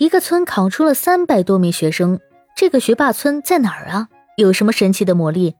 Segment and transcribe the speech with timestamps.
[0.00, 2.18] 一个村考出了三百多名学生，
[2.56, 4.08] 这个学霸村在哪儿啊？
[4.34, 5.56] 有什么神奇的魔力？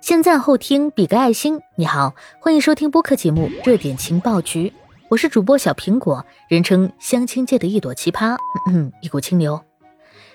[0.00, 1.60] 现在后听比个爱心。
[1.76, 4.68] 你好，欢迎收听播客节目《热点情报局》，
[5.08, 8.36] 我是主播小苹果，人称相亲界的一朵奇葩，
[8.66, 9.62] 嗯，一股清流。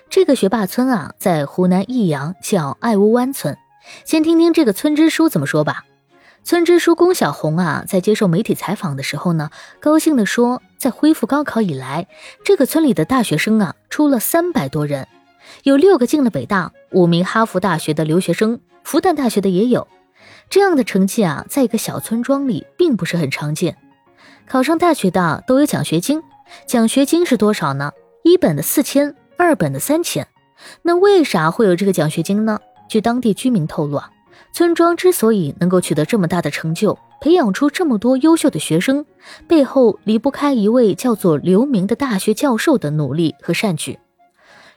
[0.08, 3.54] 这个学霸村啊，在湖南益阳，叫爱屋湾村。
[4.06, 5.84] 先听听这个村支书怎么说吧。
[6.46, 9.50] 村支书龚小红啊，在接受媒体采访的时候呢，
[9.80, 12.06] 高兴地说，在恢复高考以来，
[12.44, 15.08] 这个村里的大学生啊，出了三百多人，
[15.64, 19.88] 有六个进了北大，五名哈佛大学的留学生，复旦大学的也有。
[20.48, 23.76] 这样的成绩啊，在一个小村庄里并不是很常见。
[24.46, 26.22] 考上大学的都有奖学金，
[26.64, 27.90] 奖学金是多少呢？
[28.22, 30.28] 一本的四千，二本的三千。
[30.82, 32.60] 那为啥会有这个奖学金呢？
[32.88, 34.12] 据当地居民透露啊。
[34.52, 39.04] 村庄之所以能够取得这么大的成就，培养出这么多优秀的学生，
[39.46, 43.98] 背后离不开一位叫做刘明的大学教授的努力和善举。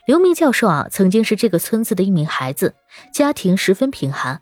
[0.06, 2.74] 刘明教授啊，曾经是这个村子的一名孩子，
[3.14, 4.42] 家庭十分贫寒，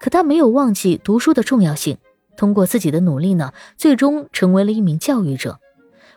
[0.00, 1.98] 可他没有忘记读书的重要性。
[2.36, 5.58] 通过自己的努力呢，最终成为了一名教育者。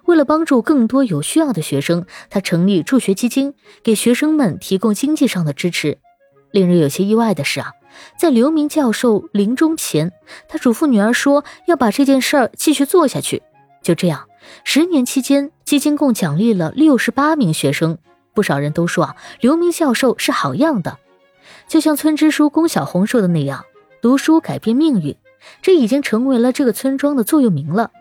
[0.05, 5.97] 为了帮助更多有需要的学生，他成立助学基金，给学生们提供经济上的支持。
[6.51, 7.71] 令人有些意外的是啊。
[8.17, 10.11] 在刘明教授临终前，
[10.47, 13.41] 他嘱咐女儿说要把这件事儿继续做下去。
[13.81, 14.27] 就这样，
[14.63, 17.97] 十年期间，基金共奖励了六十八名学生。
[18.33, 20.97] 不少人都说啊，刘明教授是好样的。
[21.67, 23.65] 就像村支书龚小红说的那样，
[24.01, 25.15] 读书改变命运，
[25.61, 27.91] 这已经成为了这个村庄的座右铭了。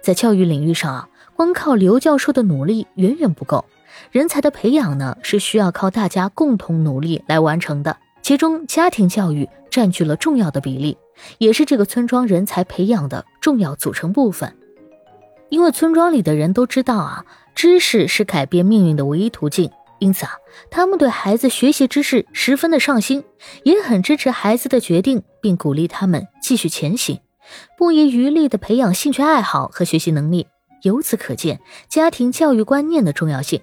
[0.00, 3.64] 在教育领域上啊，光靠刘教授的努力远远不够，
[4.10, 7.98] 人才的培养呢，是需要靠大家共同努力来完成的。
[8.26, 10.98] 其中，家庭教育占据了重要的比例，
[11.38, 14.52] 也是这个村庄人才培养的重要组成部分。
[15.48, 20.32] 因为村庄里的人都知道啊，知识是改变命运的唯一途径，因此啊，
[20.72, 23.22] 他们对孩子学习知识十分的上心，
[23.62, 27.20] 也很支持孩子的决定，并鼓励他们继续前行，
[27.78, 30.48] 不遗余力地培养兴趣爱好和学习能力。
[30.82, 33.60] 由此可见，家庭教育观念的重要性。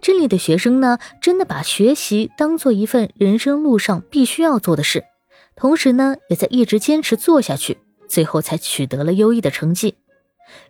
[0.00, 5.04] 这里的学生呢，真的把学习当做一份人生路上必须要做的事，
[5.56, 9.96] 同时呢，也在一直坚持做下去，最后才取得了优异的成绩。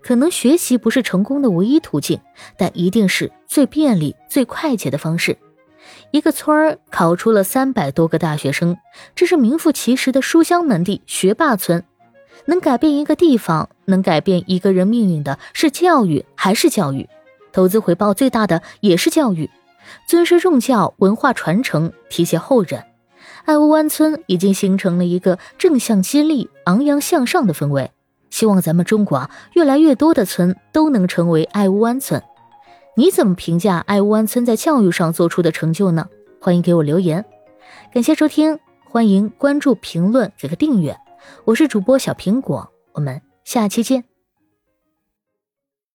[0.01, 2.21] 可能学习不是成功的唯一途径，
[2.57, 5.37] 但一定是最便利、最快捷的方式。
[6.13, 8.79] 一个村儿考出了三百多个大学生，
[9.15, 11.85] 这是名副其实的书香门第、学霸村。
[12.47, 17.09] 能改变一个地方、能改变一个人命运的是教育，还是教育？
[17.57, 19.49] 投资回报最大的也是教育，
[20.07, 22.85] 尊师重教，文化传承，提携后人。
[23.47, 27.91] 爱屋湾村已经形成了一个正向激励、昂扬向上的氛围。
[28.29, 32.23] 希望咱们中国，越来越多的村都能成为爱屋湾村。
[32.95, 36.07] 你怎么评价爱屋湾村在教育上做出的成就呢？
[36.39, 37.25] 欢迎给我留言。
[37.91, 40.95] 感谢收听，欢迎关注、评论、给个订阅。
[41.47, 44.16] 我是主播小苹果，我们下期见。